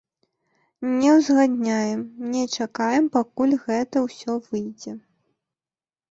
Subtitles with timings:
[0.99, 1.99] Не ўзгадняем,
[2.31, 4.91] не чакаем, пакуль гэта ўсё выйдзе.